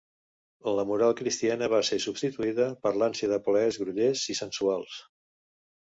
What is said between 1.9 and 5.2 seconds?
ser substituïda per l'ànsia de plaers grollers i sensuals.